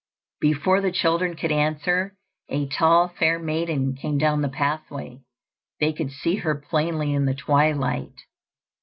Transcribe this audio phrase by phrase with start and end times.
[0.39, 2.15] Before the children could answer,
[2.49, 5.21] a tall fair maiden came down the pathway.
[5.79, 8.15] They could see her plainly in the twilight.